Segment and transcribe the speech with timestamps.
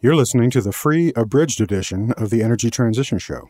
[0.00, 3.48] You're listening to the free abridged edition of the Energy Transition Show.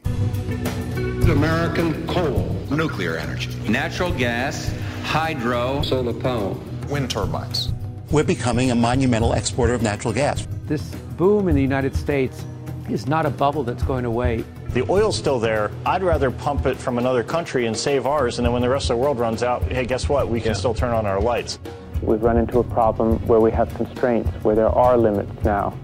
[1.30, 4.72] American coal, nuclear energy, natural gas,
[5.04, 6.56] hydro, solar power,
[6.88, 7.74] wind turbines.
[8.10, 10.48] We're becoming a monumental exporter of natural gas.
[10.64, 10.82] This
[11.18, 12.42] boom in the United States
[12.88, 14.42] is not a bubble that's going away.
[14.70, 15.70] The oil's still there.
[15.84, 18.88] I'd rather pump it from another country and save ours, and then when the rest
[18.88, 20.30] of the world runs out, hey, guess what?
[20.30, 20.54] We can yeah.
[20.54, 21.58] still turn on our lights.
[22.00, 25.76] We've run into a problem where we have constraints, where there are limits now.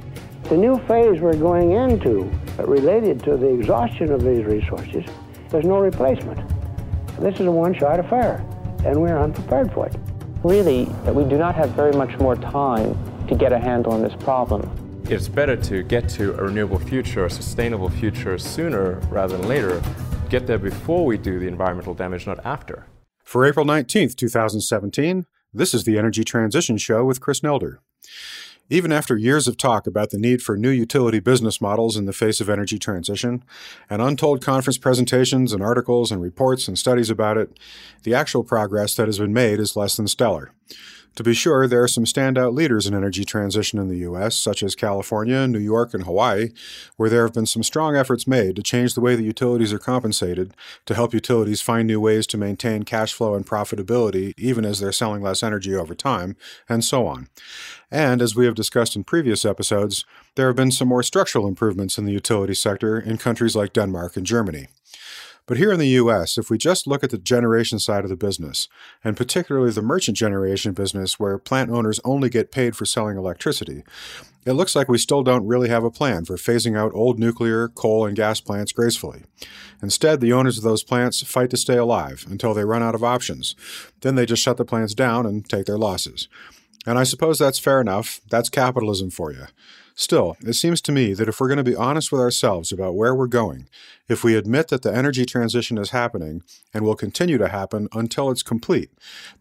[0.44, 5.02] The new phase we're going into, uh, related to the exhaustion of these resources,
[5.48, 6.38] there's no replacement.
[7.18, 8.44] This is a one-shot affair,
[8.84, 9.96] and we're unprepared for it.
[10.42, 12.94] Really, uh, we do not have very much more time
[13.26, 14.70] to get a handle on this problem.
[15.08, 19.82] It's better to get to a renewable future, a sustainable future sooner rather than later.
[20.28, 22.86] Get there before we do the environmental damage, not after.
[23.22, 25.24] For April 19th, 2017,
[25.54, 27.78] this is the Energy Transition Show with Chris Nelder.
[28.70, 32.14] Even after years of talk about the need for new utility business models in the
[32.14, 33.44] face of energy transition,
[33.90, 37.58] and untold conference presentations and articles and reports and studies about it,
[38.04, 40.50] the actual progress that has been made is less than stellar.
[41.16, 44.64] To be sure, there are some standout leaders in energy transition in the U.S., such
[44.64, 46.48] as California, New York, and Hawaii,
[46.96, 49.78] where there have been some strong efforts made to change the way the utilities are
[49.78, 50.54] compensated
[50.86, 54.90] to help utilities find new ways to maintain cash flow and profitability even as they're
[54.90, 56.36] selling less energy over time,
[56.68, 57.28] and so on.
[57.92, 60.04] And as we have discussed in previous episodes,
[60.34, 64.16] there have been some more structural improvements in the utility sector in countries like Denmark
[64.16, 64.66] and Germany.
[65.46, 68.16] But here in the US, if we just look at the generation side of the
[68.16, 68.66] business,
[69.02, 73.82] and particularly the merchant generation business where plant owners only get paid for selling electricity,
[74.46, 77.68] it looks like we still don't really have a plan for phasing out old nuclear,
[77.68, 79.24] coal, and gas plants gracefully.
[79.82, 83.04] Instead, the owners of those plants fight to stay alive until they run out of
[83.04, 83.54] options.
[84.00, 86.28] Then they just shut the plants down and take their losses.
[86.86, 88.20] And I suppose that's fair enough.
[88.30, 89.46] That's capitalism for you.
[89.96, 92.96] Still, it seems to me that if we're going to be honest with ourselves about
[92.96, 93.68] where we're going,
[94.08, 96.42] if we admit that the energy transition is happening
[96.74, 98.90] and will continue to happen until it's complete,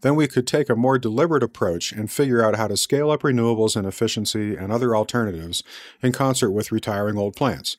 [0.02, 3.22] then we could take a more deliberate approach and figure out how to scale up
[3.22, 5.64] renewables and efficiency and other alternatives
[6.02, 7.76] in concert with retiring old plants.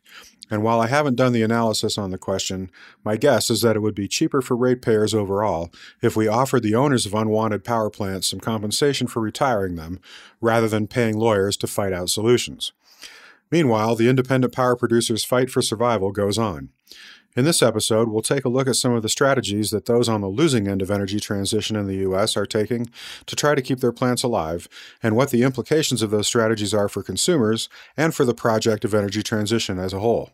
[0.49, 2.69] And while I haven't done the analysis on the question,
[3.03, 6.75] my guess is that it would be cheaper for ratepayers overall if we offered the
[6.75, 9.99] owners of unwanted power plants some compensation for retiring them,
[10.41, 12.73] rather than paying lawyers to fight out solutions.
[13.51, 16.69] Meanwhile, the independent power producers' fight for survival goes on.
[17.35, 20.21] In this episode, we'll take a look at some of the strategies that those on
[20.21, 22.37] the losing end of energy transition in the U.S.
[22.37, 22.89] are taking
[23.25, 24.69] to try to keep their plants alive,
[25.03, 28.93] and what the implications of those strategies are for consumers and for the project of
[28.93, 30.29] energy transition as a whole.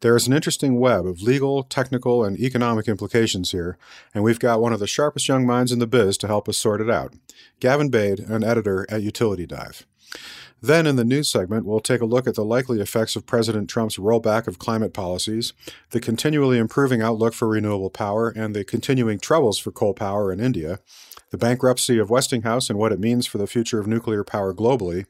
[0.00, 3.78] There is an interesting web of legal, technical, and economic implications here,
[4.12, 6.56] and we've got one of the sharpest young minds in the biz to help us
[6.56, 7.14] sort it out
[7.60, 9.86] Gavin Bade, an editor at Utility Dive.
[10.64, 13.68] Then, in the news segment, we'll take a look at the likely effects of President
[13.68, 15.52] Trump's rollback of climate policies,
[15.90, 20.38] the continually improving outlook for renewable power, and the continuing troubles for coal power in
[20.38, 20.78] India,
[21.30, 25.06] the bankruptcy of Westinghouse and what it means for the future of nuclear power globally,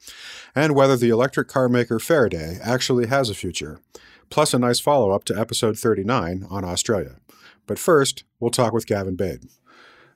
[0.55, 3.79] and whether the electric car maker Faraday actually has a future,
[4.31, 7.17] plus a nice follow up to episode 39 on Australia.
[7.67, 9.43] But first, we'll talk with Gavin Bade.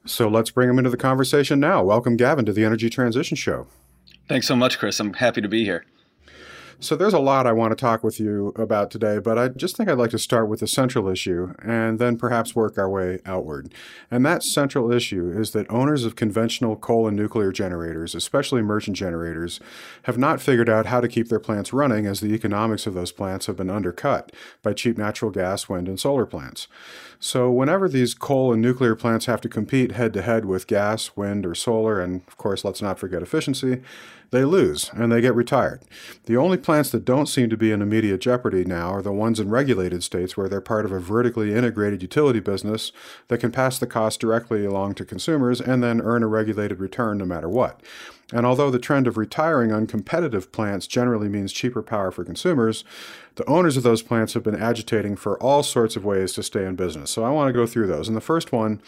[0.06, 1.84] So let's bring him into the conversation now.
[1.84, 3.66] Welcome, Gavin, to the Energy Transition Show.
[4.28, 4.98] Thanks so much, Chris.
[4.98, 5.84] I'm happy to be here.
[6.78, 9.76] So there's a lot I want to talk with you about today, but I just
[9.76, 13.20] think I'd like to start with the central issue and then perhaps work our way
[13.25, 13.72] outward.
[14.10, 18.94] And that central issue is that owners of conventional coal and nuclear generators, especially merchant
[18.94, 19.59] generators,
[20.03, 23.12] have not figured out how to keep their plants running as the economics of those
[23.12, 24.31] plants have been undercut
[24.62, 26.69] by cheap natural gas, wind, and solar plants.
[27.19, 31.16] So whenever these coal and nuclear plants have to compete head to head with gas,
[31.16, 33.81] wind, or solar, and of course, let's not forget efficiency,
[34.36, 35.80] they lose and they get retired.
[36.26, 39.41] The only plants that don't seem to be in immediate jeopardy now are the ones
[39.41, 42.92] in regulated states where they're part of a vertically integrated utility business
[43.28, 47.19] that can pass the cost directly along to consumers and then earn a regulated return
[47.19, 47.80] no matter what.
[48.32, 52.84] And although the trend of retiring uncompetitive plants generally means cheaper power for consumers,
[53.36, 56.65] the owners of those plants have been agitating for all sorts of ways to stay
[56.65, 57.10] in business.
[57.10, 58.09] So I want to go through those.
[58.09, 58.80] And the first one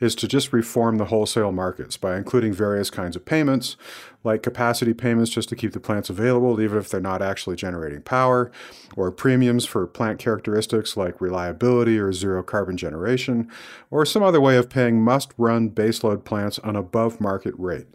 [0.00, 3.76] is to just reform the wholesale markets by including various kinds of payments,
[4.24, 8.02] like capacity payments just to keep the plants available, even if they're not actually generating
[8.02, 8.50] power,
[8.96, 13.48] or premiums for plant characteristics like reliability or zero carbon generation,
[13.92, 17.86] or some other way of paying must run baseload plants an above market rate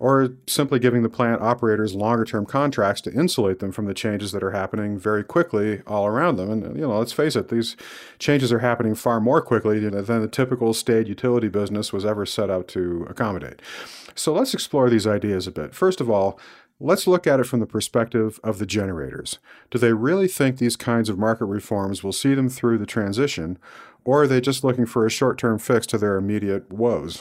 [0.00, 4.32] or simply giving the plant operators longer term contracts to insulate them from the changes
[4.32, 5.47] that are happening very quickly
[5.86, 6.50] all around them.
[6.50, 7.76] And, you know, let's face it, these
[8.18, 12.50] changes are happening far more quickly than the typical state utility business was ever set
[12.50, 13.60] out to accommodate.
[14.14, 15.74] So let's explore these ideas a bit.
[15.74, 16.38] First of all,
[16.80, 19.40] Let's look at it from the perspective of the generators.
[19.70, 23.58] Do they really think these kinds of market reforms will see them through the transition,
[24.04, 27.20] or are they just looking for a short term fix to their immediate woes?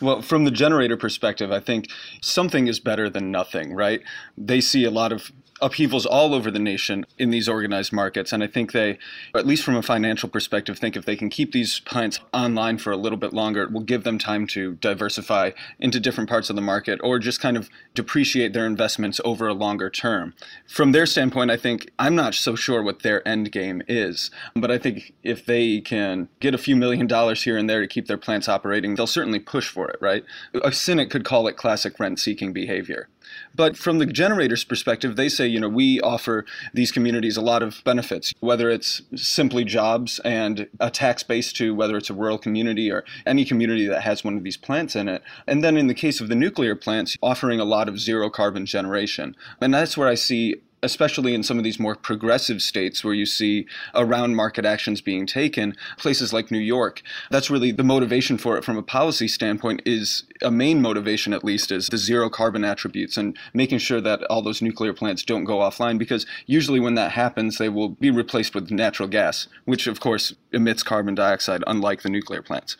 [0.00, 1.88] Well, from the generator perspective, I think
[2.20, 4.02] something is better than nothing, right?
[4.38, 8.32] They see a lot of upheavals all over the nation in these organized markets.
[8.32, 8.98] And I think they,
[9.34, 12.90] at least from a financial perspective, think if they can keep these plants online for
[12.90, 16.56] a little bit longer, it will give them time to diversify into different parts of
[16.56, 20.34] the market or just kind of depreciate their investments over a longer term.
[20.66, 24.70] From their standpoint, I think I'm not so sure what their end game is, but
[24.70, 28.06] I think if they can get a few million dollars here and there to keep
[28.06, 30.24] their plants operating, they'll certainly push for it, right?
[30.62, 33.08] A cynic could call it classic rent seeking behavior.
[33.54, 37.62] But from the generator's perspective, they say, you know, we offer these communities a lot
[37.62, 42.38] of benefits, whether it's simply jobs and a tax base to whether it's a rural
[42.38, 45.22] community or any community that has one of these plants in it.
[45.46, 48.66] And then in the case of the nuclear plants, offering a lot of zero carbon
[48.66, 49.36] generation.
[49.60, 53.26] And that's where I see especially in some of these more progressive states where you
[53.26, 57.02] see around market actions being taken, places like New York.
[57.30, 61.44] That's really the motivation for it from a policy standpoint is a main motivation at
[61.44, 65.44] least is the zero carbon attributes and making sure that all those nuclear plants don't
[65.44, 69.86] go offline because usually when that happens they will be replaced with natural gas, which
[69.86, 72.76] of course emits carbon dioxide unlike the nuclear plants.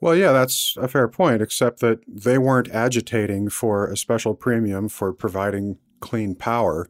[0.00, 4.88] Well, yeah, that's a fair point, except that they weren't agitating for a special premium
[4.88, 6.88] for providing clean power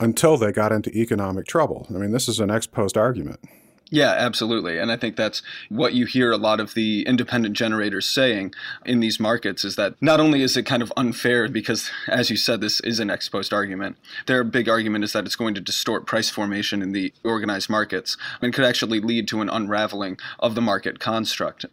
[0.00, 1.86] until they got into economic trouble.
[1.90, 3.40] I mean, this is an ex post argument.
[3.88, 4.78] Yeah, absolutely.
[4.78, 8.52] And I think that's what you hear a lot of the independent generators saying
[8.84, 12.36] in these markets is that not only is it kind of unfair because, as you
[12.36, 15.60] said, this is an ex post argument, their big argument is that it's going to
[15.60, 20.56] distort price formation in the organized markets and could actually lead to an unraveling of
[20.56, 21.64] the market construct.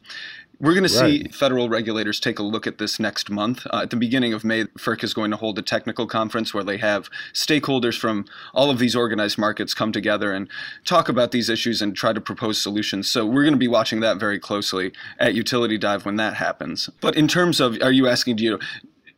[0.63, 3.67] We're going to see federal regulators take a look at this next month.
[3.69, 6.63] Uh, at the beginning of May, FERC is going to hold a technical conference where
[6.63, 8.23] they have stakeholders from
[8.53, 10.47] all of these organized markets come together and
[10.85, 13.09] talk about these issues and try to propose solutions.
[13.09, 16.89] So we're going to be watching that very closely at Utility Dive when that happens.
[17.01, 18.59] But in terms of, are you asking, do you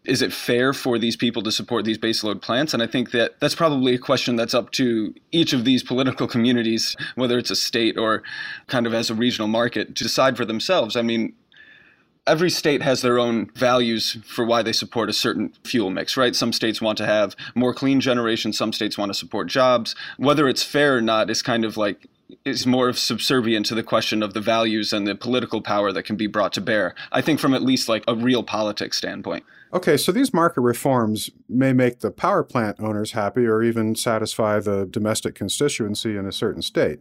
[0.07, 2.73] is it fair for these people to support these baseload plants?
[2.73, 6.27] And I think that that's probably a question that's up to each of these political
[6.27, 8.23] communities, whether it's a state or
[8.67, 10.95] kind of as a regional market, to decide for themselves.
[10.95, 11.33] I mean,
[12.27, 16.35] every state has their own values for why they support a certain fuel mix, right?
[16.35, 19.95] Some states want to have more clean generation, some states want to support jobs.
[20.17, 22.07] Whether it's fair or not is kind of like
[22.43, 26.03] is more of subservient to the question of the values and the political power that
[26.03, 26.95] can be brought to bear.
[27.11, 29.43] I think from at least like a real politics standpoint.
[29.73, 34.59] Okay, so these market reforms may make the power plant owners happy or even satisfy
[34.59, 36.99] the domestic constituency in a certain state.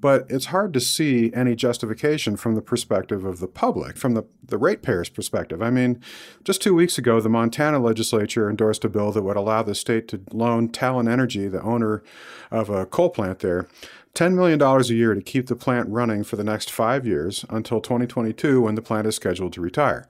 [0.00, 4.24] But it's hard to see any justification from the perspective of the public, from the,
[4.44, 5.60] the ratepayers' perspective.
[5.60, 6.00] I mean,
[6.44, 10.06] just two weeks ago, the Montana legislature endorsed a bill that would allow the state
[10.08, 12.02] to loan Talen Energy, the owner
[12.50, 13.66] of a coal plant there,
[14.14, 17.80] $10 million a year to keep the plant running for the next five years until
[17.80, 20.08] 2022 when the plant is scheduled to retire.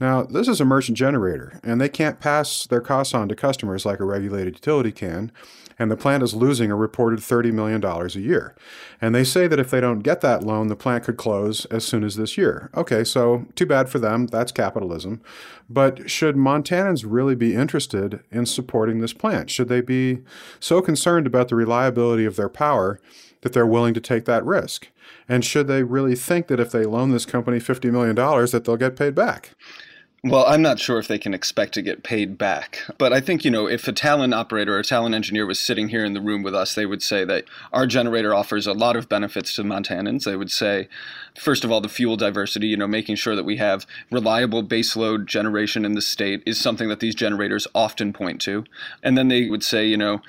[0.00, 3.84] Now, this is a merchant generator, and they can't pass their costs on to customers
[3.84, 5.30] like a regulated utility can,
[5.80, 8.54] and the plant is losing a reported $30 million a year.
[9.00, 11.86] And they say that if they don't get that loan, the plant could close as
[11.86, 12.70] soon as this year.
[12.76, 14.26] Okay, so too bad for them.
[14.26, 15.22] That's capitalism.
[15.70, 19.48] But should Montanans really be interested in supporting this plant?
[19.48, 20.18] Should they be
[20.60, 23.00] so concerned about the reliability of their power?
[23.42, 24.88] that they're willing to take that risk?
[25.26, 28.76] And should they really think that if they loan this company $50 million that they'll
[28.76, 29.54] get paid back?
[30.22, 32.80] Well, I'm not sure if they can expect to get paid back.
[32.98, 35.88] But I think, you know, if a Talen operator or a Talen engineer was sitting
[35.88, 38.96] here in the room with us, they would say that our generator offers a lot
[38.96, 40.24] of benefits to Montanans.
[40.24, 40.88] They would say,
[41.38, 45.24] first of all, the fuel diversity, you know, making sure that we have reliable baseload
[45.24, 48.64] generation in the state is something that these generators often point to.
[49.02, 50.20] And then they would say, you know,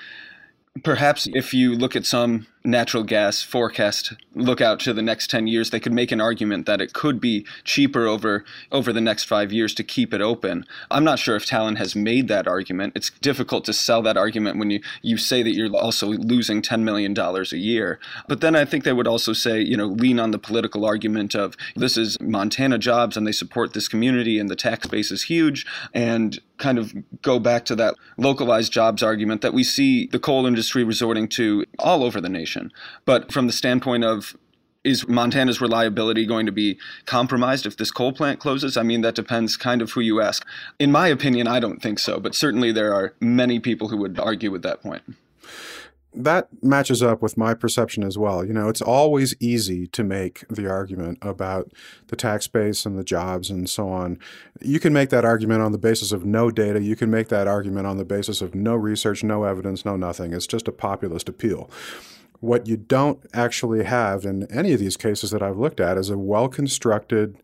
[0.86, 5.48] perhaps if you look at some natural gas forecast look out to the next 10
[5.48, 9.26] years they could make an argument that it could be cheaper over over the next
[9.26, 10.66] 5 years to keep it open.
[10.90, 12.94] I'm not sure if Talen has made that argument.
[12.96, 16.86] It's difficult to sell that argument when you you say that you're also losing 10
[16.86, 18.00] million dollars a year.
[18.28, 21.36] But then i think they would also say you know lean on the political argument
[21.36, 25.24] of this is montana jobs and they support this community and the tax base is
[25.24, 30.20] huge and kind of go back to that localized jobs argument that we see the
[30.20, 32.51] coal industry resorting to all over the nation
[33.06, 34.36] but from the standpoint of
[34.84, 38.78] is Montana's reliability going to be compromised if this coal plant closes?
[38.78, 40.44] I mean, that depends kind of who you ask.
[40.80, 44.20] In my opinion, I don't think so, but certainly there are many people who would
[44.20, 45.04] argue with that point.
[46.14, 48.44] that matches up with my perception as well.
[48.44, 51.72] You know, it's always easy to make the argument about
[52.08, 54.20] the tax base and the jobs and so on.
[54.62, 56.82] You can make that argument on the basis of no data.
[56.82, 60.34] You can make that argument on the basis of no research, no evidence, no nothing.
[60.34, 61.70] It's just a populist appeal.
[62.42, 66.10] What you don't actually have in any of these cases that I've looked at is
[66.10, 67.38] a well constructed,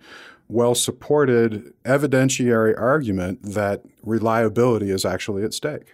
[0.48, 5.94] well supported evidentiary argument that reliability is actually at stake.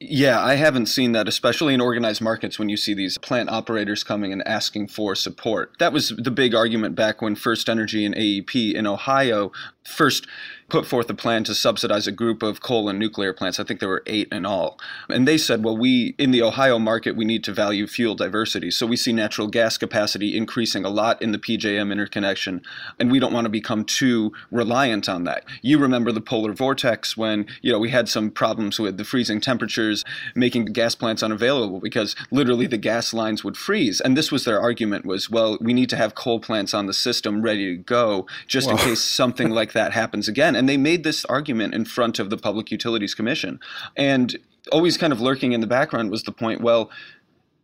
[0.00, 4.04] Yeah, I haven't seen that, especially in organized markets when you see these plant operators
[4.04, 5.72] coming and asking for support.
[5.80, 9.50] That was the big argument back when First Energy and AEP in Ohio
[9.88, 10.26] first
[10.68, 13.58] put forth a plan to subsidize a group of coal and nuclear plants.
[13.58, 14.78] I think there were eight in all.
[15.08, 18.70] And they said, well, we, in the Ohio market, we need to value fuel diversity.
[18.70, 22.60] So we see natural gas capacity increasing a lot in the PJM interconnection,
[22.98, 25.44] and we don't want to become too reliant on that.
[25.62, 29.40] You remember the polar vortex when, you know, we had some problems with the freezing
[29.40, 30.04] temperatures
[30.34, 34.00] making gas plants unavailable because literally the gas lines would freeze.
[34.02, 36.92] And this was their argument was, well, we need to have coal plants on the
[36.92, 38.76] system ready to go just well.
[38.76, 40.54] in case something like that happens again.
[40.56, 43.60] And they made this argument in front of the Public Utilities Commission.
[43.96, 44.36] And
[44.72, 46.90] always kind of lurking in the background was the point well,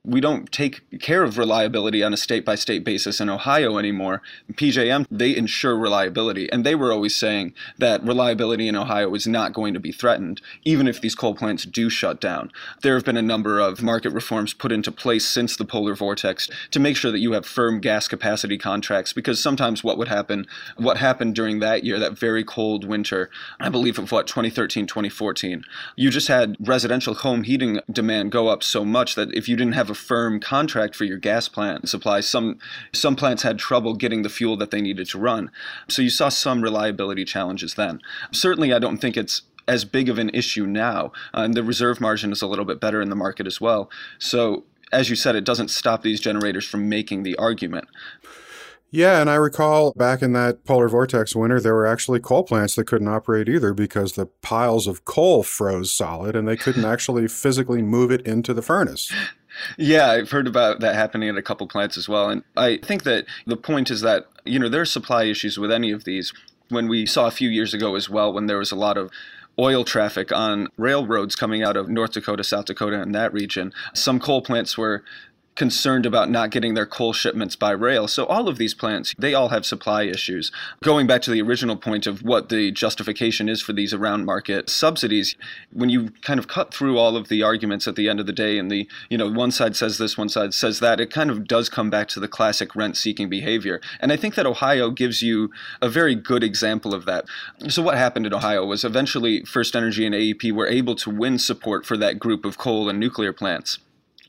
[0.05, 4.21] we don't take care of reliability on a state by state basis in Ohio anymore.
[4.53, 6.51] PJM, they ensure reliability.
[6.53, 10.43] And they were always saying that reliability in Ohio is not going to be threatened,
[10.63, 12.53] even if these coal plants do shut down.
[12.83, 16.51] There have been a number of market reforms put into place since the polar vortex
[16.73, 20.47] to make sure that you have firm gas capacity contracts, because sometimes what would happen,
[20.77, 25.65] what happened during that year, that very cold winter, I believe of what, 2013, 2014,
[25.97, 29.73] you just had residential home heating demand go up so much that if you didn't
[29.73, 32.21] have a firm contract for your gas plant supply.
[32.21, 32.59] Some
[32.93, 35.51] some plants had trouble getting the fuel that they needed to run.
[35.89, 38.01] So you saw some reliability challenges then.
[38.33, 41.13] Certainly, I don't think it's as big of an issue now.
[41.33, 43.91] And the reserve margin is a little bit better in the market as well.
[44.19, 47.89] So as you said, it doesn't stop these generators from making the argument.
[48.91, 52.77] Yeah, and I recall back in that polar vortex winter, there were actually coal plants
[52.77, 57.27] that couldn't operate either because the piles of coal froze solid and they couldn't actually
[57.27, 59.13] physically move it into the furnace.
[59.77, 62.29] Yeah, I've heard about that happening at a couple plants as well.
[62.29, 65.71] And I think that the point is that, you know, there are supply issues with
[65.71, 66.33] any of these.
[66.69, 69.11] When we saw a few years ago as well, when there was a lot of
[69.59, 74.19] oil traffic on railroads coming out of North Dakota, South Dakota, and that region, some
[74.19, 75.05] coal plants were
[75.55, 78.09] concerned about not getting their coal shipments by rail.
[78.09, 80.51] So all of these plants, they all have supply issues.
[80.83, 84.69] Going back to the original point of what the justification is for these around market
[84.69, 85.37] subsidies,
[85.73, 88.33] when you kind of cut through all of the arguments at the end of the
[88.33, 91.31] day and the, you know, one side says this, one side says that, it kind
[91.31, 93.81] of does come back to the classic rent seeking behavior.
[94.01, 97.27] And I think that Ohio gives you a very good example of that.
[97.69, 101.39] So what happened in Ohio was eventually First Energy and AEP were able to win
[101.39, 103.79] support for that group of coal and nuclear plants.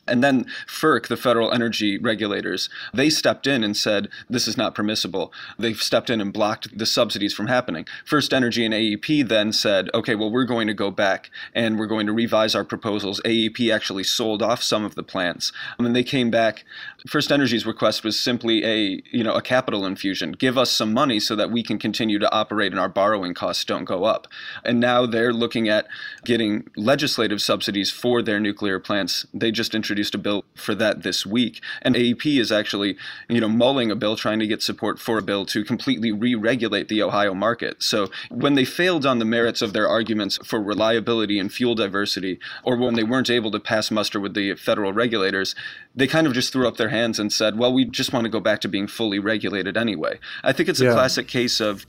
[0.08, 4.76] And then FERC, the federal energy regulators, they stepped in and said this is not
[4.76, 5.34] permissible.
[5.58, 7.86] They stepped in and blocked the subsidies from happening.
[8.06, 11.88] First Energy and AEP then said, okay, well, we're going to go back and we're
[11.88, 13.20] going to revise our proposals.
[13.26, 15.52] AEP actually sold off some of the plants.
[15.78, 16.66] And then they came back.
[17.08, 20.34] First Energy's request was simply a, you know, a capital infusion.
[20.34, 23.66] Give us some money so that we can continue to operate and our borrowing costs
[23.66, 24.28] don't go up.
[24.64, 25.88] And now they're looking at
[26.24, 29.26] getting legislative subsidies for their nuclear plants.
[29.34, 31.62] They just introduced introduced a bill for that this week.
[31.82, 32.98] And AEP is actually,
[33.30, 36.90] you know, mulling a bill trying to get support for a bill to completely re-regulate
[36.90, 37.82] the Ohio market.
[37.82, 42.40] So when they failed on the merits of their arguments for reliability and fuel diversity,
[42.64, 45.56] or when they weren't able to pass muster with the federal regulators,
[45.96, 48.30] they kind of just threw up their hands and said, well, we just want to
[48.30, 50.20] go back to being fully regulated anyway.
[50.44, 50.94] I think it's a yeah.
[50.94, 51.86] classic case of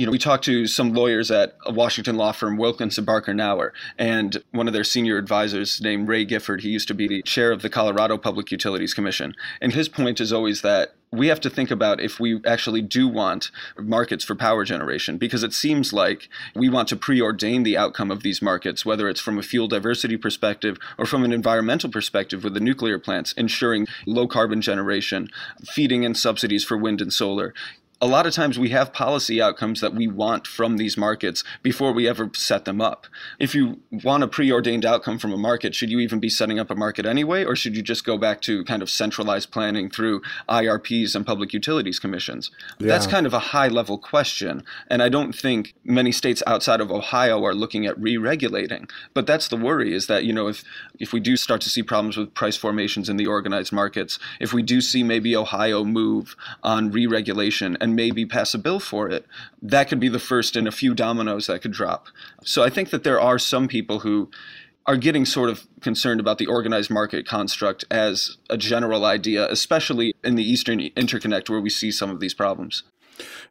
[0.00, 3.72] you know, we talked to some lawyers at a Washington law firm, Wilkinson Barker Knauer,
[3.98, 6.62] and one of their senior advisors named Ray Gifford.
[6.62, 9.34] He used to be the chair of the Colorado Public Utilities Commission.
[9.60, 13.08] And his point is always that we have to think about if we actually do
[13.08, 18.10] want markets for power generation, because it seems like we want to preordain the outcome
[18.10, 22.44] of these markets, whether it's from a fuel diversity perspective or from an environmental perspective
[22.44, 25.28] with the nuclear plants, ensuring low carbon generation,
[25.64, 27.52] feeding in subsidies for wind and solar
[28.00, 31.92] a lot of times we have policy outcomes that we want from these markets before
[31.92, 33.06] we ever set them up.
[33.38, 36.70] If you want a preordained outcome from a market, should you even be setting up
[36.70, 40.22] a market anyway, or should you just go back to kind of centralized planning through
[40.48, 42.50] IRPs and public utilities commissions?
[42.78, 42.88] Yeah.
[42.88, 44.64] That's kind of a high level question.
[44.88, 48.88] And I don't think many states outside of Ohio are looking at re regulating.
[49.12, 50.64] But that's the worry is that, you know, if,
[50.98, 54.54] if we do start to see problems with price formations in the organized markets, if
[54.54, 58.80] we do see maybe Ohio move on re regulation and and maybe pass a bill
[58.80, 59.26] for it,
[59.60, 62.06] that could be the first in a few dominoes that could drop.
[62.44, 64.30] So I think that there are some people who
[64.86, 70.14] are getting sort of concerned about the organized market construct as a general idea, especially
[70.24, 72.84] in the Eastern Interconnect where we see some of these problems.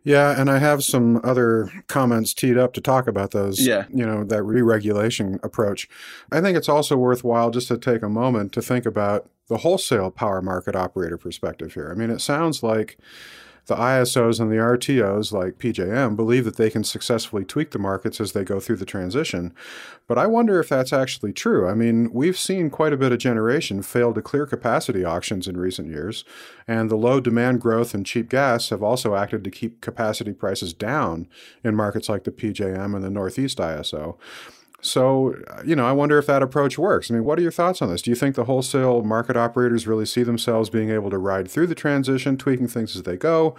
[0.04, 3.66] Yeah, and I have some other comments teed up to talk about those.
[3.66, 3.86] Yeah.
[3.94, 5.88] You know, that re regulation approach.
[6.32, 10.10] I think it's also worthwhile just to take a moment to think about the wholesale
[10.10, 11.90] power market operator perspective here.
[11.92, 12.98] I mean, it sounds like
[13.70, 18.20] the ISOs and the RTOs, like PJM, believe that they can successfully tweak the markets
[18.20, 19.54] as they go through the transition.
[20.08, 21.70] But I wonder if that's actually true.
[21.70, 25.56] I mean, we've seen quite a bit of generation fail to clear capacity auctions in
[25.56, 26.26] recent years,
[26.68, 30.74] and the low demand growth and cheap gas have also acted to keep capacity prices
[30.74, 31.28] down
[31.64, 34.18] in markets like the PJM and the Northeast ISO.
[34.82, 37.12] So, uh, you know, I wonder if that approach works.
[37.12, 38.02] I mean, what are your thoughts on this?
[38.02, 41.68] Do you think the wholesale market operators really see themselves being able to ride through
[41.68, 43.56] the transition, tweaking things as they go?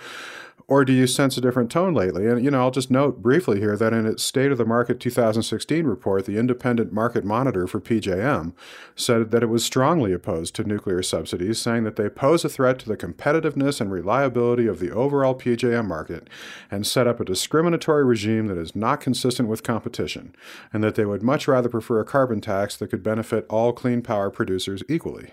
[0.71, 2.29] Or do you sense a different tone lately?
[2.29, 5.01] And, you know, I'll just note briefly here that in its State of the Market
[5.01, 8.53] 2016 report, the independent market monitor for PJM
[8.95, 12.79] said that it was strongly opposed to nuclear subsidies, saying that they pose a threat
[12.79, 16.29] to the competitiveness and reliability of the overall PJM market
[16.71, 20.37] and set up a discriminatory regime that is not consistent with competition,
[20.73, 24.03] and that they would much rather prefer a carbon tax that could benefit all clean
[24.03, 25.33] power producers equally.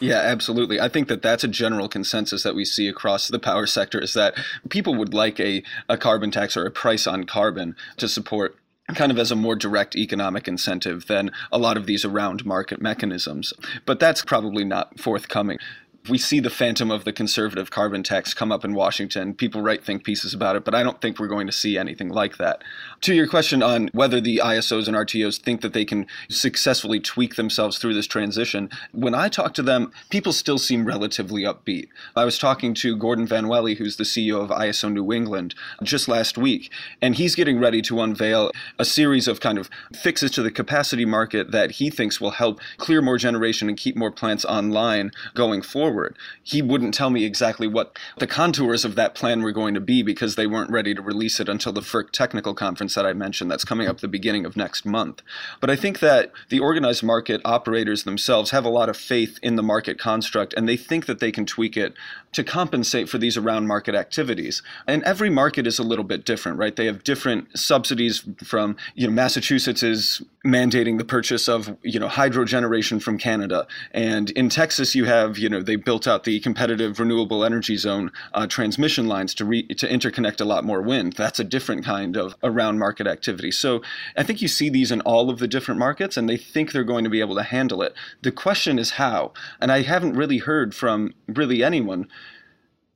[0.00, 0.80] Yeah, absolutely.
[0.80, 4.12] I think that that's a general consensus that we see across the power sector is
[4.14, 4.34] that
[4.68, 8.56] people would like a, a carbon tax or a price on carbon to support
[8.94, 12.80] kind of as a more direct economic incentive than a lot of these around market
[12.80, 13.52] mechanisms.
[13.84, 15.58] But that's probably not forthcoming
[16.08, 19.34] we see the phantom of the conservative carbon tax come up in Washington.
[19.34, 22.08] People write think pieces about it, but I don't think we're going to see anything
[22.08, 22.62] like that.
[23.02, 27.36] To your question on whether the ISOs and RTOs think that they can successfully tweak
[27.36, 31.88] themselves through this transition, when I talk to them, people still seem relatively upbeat.
[32.14, 36.08] I was talking to Gordon Van Welie, who's the CEO of ISO New England, just
[36.08, 36.70] last week,
[37.02, 41.04] and he's getting ready to unveil a series of kind of fixes to the capacity
[41.04, 45.62] market that he thinks will help clear more generation and keep more plants online going
[45.62, 46.16] forward forward.
[46.42, 50.02] He wouldn't tell me exactly what the contours of that plan were going to be
[50.02, 53.50] because they weren't ready to release it until the FERC technical conference that I mentioned
[53.50, 55.22] that's coming up the beginning of next month.
[55.58, 59.56] But I think that the organized market operators themselves have a lot of faith in
[59.56, 61.94] the market construct and they think that they can tweak it
[62.36, 64.62] to compensate for these around market activities.
[64.86, 66.76] And every market is a little bit different, right?
[66.76, 72.08] They have different subsidies from, you know, Massachusetts is mandating the purchase of, you know,
[72.08, 73.66] hydro generation from Canada.
[73.92, 78.12] And in Texas, you have, you know, they built out the competitive renewable energy zone
[78.34, 81.14] uh, transmission lines to re- to interconnect a lot more wind.
[81.14, 83.50] That's a different kind of around market activity.
[83.50, 83.80] So
[84.14, 86.84] I think you see these in all of the different markets, and they think they're
[86.84, 87.94] going to be able to handle it.
[88.22, 92.08] The question is how, and I haven't really heard from really anyone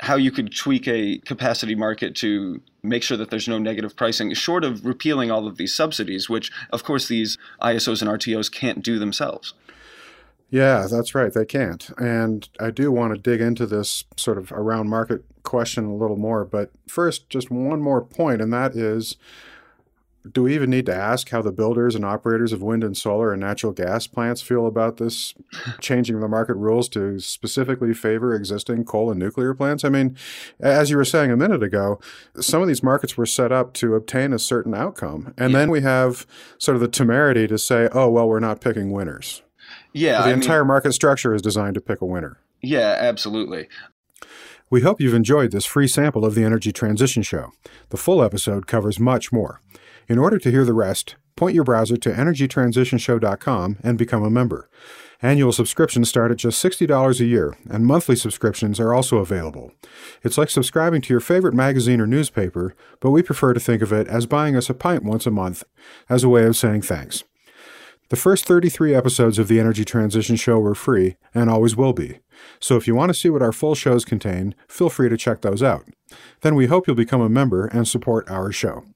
[0.00, 4.32] how you could tweak a capacity market to make sure that there's no negative pricing,
[4.32, 8.82] short of repealing all of these subsidies, which, of course, these ISOs and RTOs can't
[8.82, 9.52] do themselves.
[10.48, 11.32] Yeah, that's right.
[11.32, 11.90] They can't.
[11.98, 16.16] And I do want to dig into this sort of around market question a little
[16.16, 16.44] more.
[16.44, 19.16] But first, just one more point, and that is
[20.30, 23.32] do we even need to ask how the builders and operators of wind and solar
[23.32, 25.34] and natural gas plants feel about this
[25.80, 29.84] changing the market rules to specifically favor existing coal and nuclear plants?
[29.84, 30.16] I mean,
[30.60, 32.00] as you were saying a minute ago,
[32.38, 35.32] some of these markets were set up to obtain a certain outcome.
[35.38, 35.58] And yeah.
[35.58, 36.26] then we have
[36.58, 39.42] sort of the temerity to say, oh, well, we're not picking winners.
[39.92, 40.22] Yeah.
[40.22, 42.38] the I entire mean, market structure is designed to pick a winner.
[42.62, 43.68] Yeah, absolutely.
[44.68, 47.52] We hope you've enjoyed this free sample of the Energy Transition Show.
[47.88, 49.60] The full episode covers much more.
[50.10, 54.68] In order to hear the rest, point your browser to energytransitionshow.com and become a member.
[55.22, 59.70] Annual subscriptions start at just $60 a year, and monthly subscriptions are also available.
[60.24, 63.92] It's like subscribing to your favorite magazine or newspaper, but we prefer to think of
[63.92, 65.62] it as buying us a pint once a month
[66.08, 67.22] as a way of saying thanks.
[68.08, 72.18] The first 33 episodes of the Energy Transition Show were free and always will be.
[72.58, 75.42] So if you want to see what our full shows contain, feel free to check
[75.42, 75.84] those out.
[76.40, 78.86] Then we hope you'll become a member and support our show.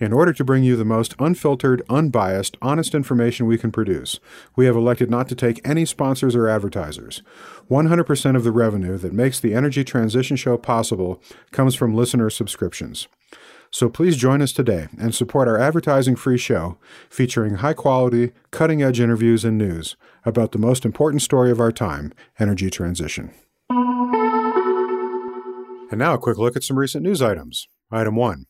[0.00, 4.18] In order to bring you the most unfiltered, unbiased, honest information we can produce,
[4.56, 7.22] we have elected not to take any sponsors or advertisers.
[7.70, 13.08] 100% of the revenue that makes the Energy Transition Show possible comes from listener subscriptions.
[13.70, 16.78] So please join us today and support our advertising free show
[17.10, 21.70] featuring high quality, cutting edge interviews and news about the most important story of our
[21.70, 23.32] time energy transition.
[25.90, 27.68] And now a quick look at some recent news items.
[27.92, 28.46] Item 1.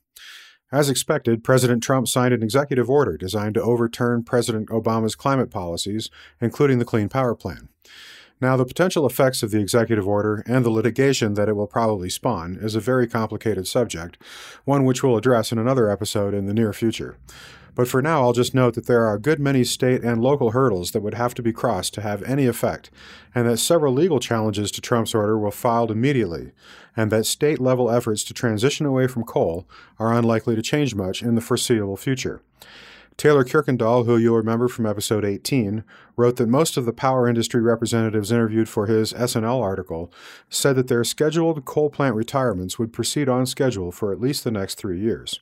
[0.72, 6.11] As expected, President Trump signed an executive order designed to overturn President Obama's climate policies,
[6.40, 7.68] including the Clean Power Plan.
[8.40, 12.09] Now, the potential effects of the executive order and the litigation that it will probably
[12.09, 14.16] spawn is a very complicated subject,
[14.64, 17.16] one which we'll address in another episode in the near future.
[17.74, 20.50] But for now, I'll just note that there are a good many state and local
[20.50, 22.90] hurdles that would have to be crossed to have any effect,
[23.35, 26.52] and that several legal challenges to Trump's order will filed immediately,
[26.96, 29.66] and that state level efforts to transition away from coal
[29.98, 32.42] are unlikely to change much in the foreseeable future.
[33.20, 35.85] Taylor Kuykendall, who you'll remember from episode 18,
[36.16, 40.11] wrote that most of the power industry representatives interviewed for his SNL article
[40.48, 44.50] said that their scheduled coal plant retirements would proceed on schedule for at least the
[44.50, 45.38] next three years.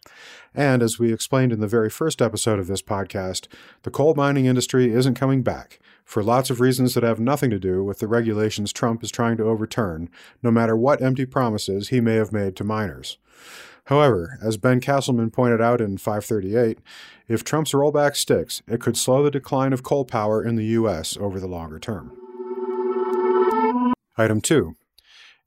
[0.53, 3.47] And as we explained in the very first episode of this podcast,
[3.85, 7.61] the coal mining industry isn't coming back for lots of reasons that have nothing to
[7.61, 10.11] do with the regulations Trump is trying to overturn,
[10.43, 13.19] no matter what empty promises he may have made to miners.
[13.89, 16.79] However, as Ben Casselman pointed out in 538,
[17.27, 21.17] if Trump's rollback sticks, it could slow the decline of coal power in the U.S.
[21.17, 22.13] over the longer term.
[24.19, 24.75] Item 2.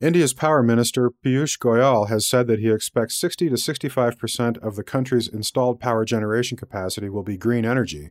[0.01, 4.75] India's power minister Piyush Goyal has said that he expects 60 to 65 percent of
[4.75, 8.10] the country's installed power generation capacity will be green energy,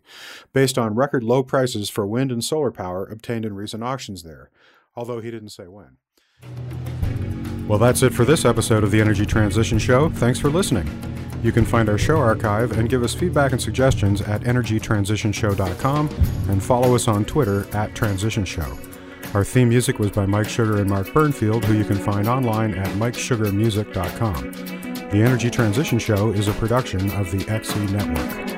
[0.53, 4.53] based on record low prices for wind and solar power obtained in recent auctions there,
[4.95, 5.97] although he didn't say when.
[7.71, 10.09] Well, that's it for this episode of the Energy Transition Show.
[10.09, 10.91] Thanks for listening.
[11.41, 16.09] You can find our show archive and give us feedback and suggestions at energytransitionshow.com
[16.49, 18.77] and follow us on Twitter at Transition Show.
[19.35, 22.75] Our theme music was by Mike Sugar and Mark Burnfield, who you can find online
[22.75, 24.51] at mikesugarmusic.com.
[25.11, 28.50] The Energy Transition Show is a production of the XE Network.